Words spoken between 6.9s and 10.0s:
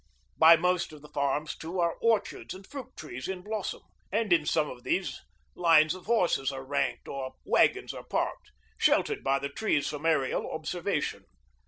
or wagons are parked, sheltered by the trees